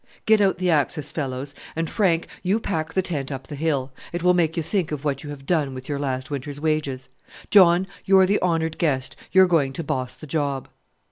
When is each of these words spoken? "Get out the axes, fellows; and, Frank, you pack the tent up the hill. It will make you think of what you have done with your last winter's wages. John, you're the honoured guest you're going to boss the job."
"Get 0.25 0.41
out 0.41 0.57
the 0.57 0.71
axes, 0.71 1.11
fellows; 1.11 1.53
and, 1.75 1.87
Frank, 1.87 2.25
you 2.41 2.59
pack 2.59 2.93
the 2.95 3.03
tent 3.03 3.31
up 3.31 3.45
the 3.45 3.55
hill. 3.55 3.91
It 4.11 4.23
will 4.23 4.33
make 4.33 4.57
you 4.57 4.63
think 4.63 4.91
of 4.91 5.05
what 5.05 5.23
you 5.23 5.29
have 5.29 5.45
done 5.45 5.75
with 5.75 5.87
your 5.87 5.99
last 5.99 6.31
winter's 6.31 6.59
wages. 6.59 7.07
John, 7.51 7.85
you're 8.05 8.25
the 8.25 8.41
honoured 8.41 8.79
guest 8.79 9.15
you're 9.31 9.45
going 9.45 9.73
to 9.73 9.83
boss 9.83 10.15
the 10.15 10.25
job." 10.25 10.69